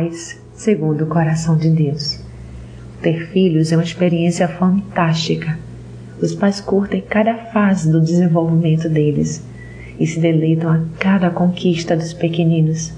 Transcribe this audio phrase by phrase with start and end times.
[0.00, 2.18] pais segundo o coração de Deus.
[3.02, 5.58] Ter filhos é uma experiência fantástica.
[6.20, 9.44] Os pais curtem cada fase do desenvolvimento deles
[9.98, 12.92] e se deleitam a cada conquista dos pequeninos.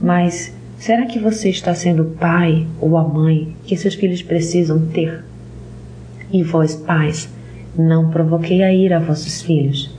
[0.00, 4.86] Mas será que você está sendo o pai ou a mãe que seus filhos precisam
[4.86, 5.24] ter?
[6.32, 7.28] E vós, pais,
[7.76, 9.96] não provoquei a ira a vossos filhos,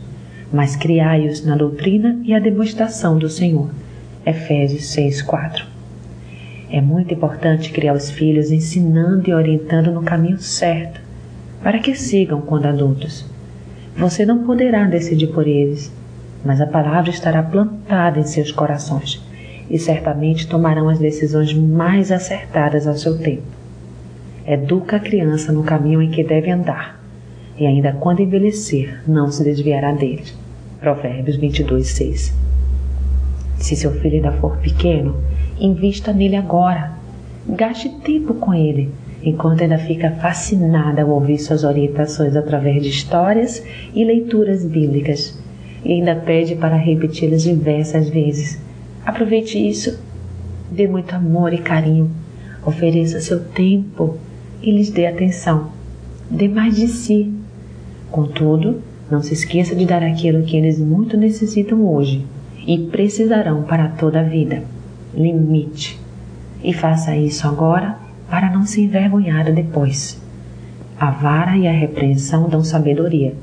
[0.52, 3.70] mas criai-os na doutrina e a demonstração do Senhor.
[4.26, 5.81] Efésios 6:4.
[6.74, 11.02] É muito importante criar os filhos ensinando e orientando no caminho certo,
[11.62, 13.26] para que sigam quando adultos.
[13.98, 15.92] Você não poderá decidir por eles,
[16.46, 19.22] mas a palavra estará plantada em seus corações
[19.70, 23.44] e certamente tomarão as decisões mais acertadas ao seu tempo.
[24.48, 27.04] Educa a criança no caminho em que deve andar,
[27.58, 30.24] e ainda quando envelhecer, não se desviará dele.
[30.80, 32.34] Provérbios 22, 6.
[33.62, 35.16] Se seu filho ainda for pequeno,
[35.60, 36.94] invista nele agora.
[37.48, 38.90] Gaste tempo com ele,
[39.22, 45.40] enquanto ainda fica fascinada ao ouvir suas orientações através de histórias e leituras bíblicas,
[45.86, 48.60] e ainda pede para repeti-las diversas vezes.
[49.06, 50.00] Aproveite isso,
[50.72, 52.10] dê muito amor e carinho,
[52.66, 54.18] ofereça seu tempo
[54.64, 55.70] e lhes dê atenção.
[56.32, 57.32] Dê mais de si.
[58.10, 62.26] Contudo, não se esqueça de dar aquilo que eles muito necessitam hoje
[62.66, 64.64] e precisarão para toda a vida.
[65.14, 66.00] Limite.
[66.64, 67.98] E faça isso agora
[68.30, 70.22] para não se envergonhar depois.
[71.00, 73.36] A vara e a repreensão dão sabedoria,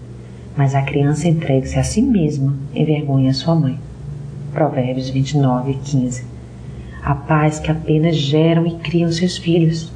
[0.57, 3.79] mas a criança entregue-se a si mesma envergonha sua mãe.
[4.53, 6.25] Provérbios 29, 15.
[7.03, 9.93] Há pais que apenas geram e criam seus filhos,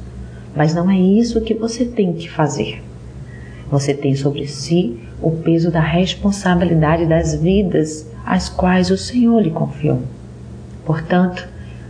[0.55, 2.83] mas não é isso que você tem que fazer.
[3.71, 9.51] Você tem sobre si o peso da responsabilidade das vidas às quais o Senhor lhe
[9.51, 10.01] confiou.
[10.85, 11.47] Portanto,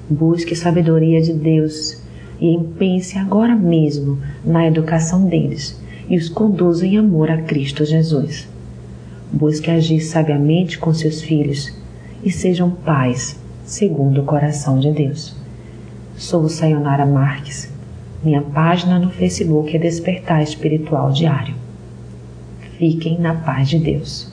[0.09, 2.01] busque sabedoria de Deus
[2.39, 8.47] e empenhe-se agora mesmo na educação deles e os conduza em amor a Cristo Jesus.
[9.31, 11.73] Busque agir sabiamente com seus filhos
[12.23, 15.35] e sejam pais segundo o coração de Deus.
[16.17, 17.71] Sou Sayonara Marques.
[18.23, 21.55] Minha página no Facebook é Despertar Espiritual Diário.
[22.77, 24.32] Fiquem na paz de Deus.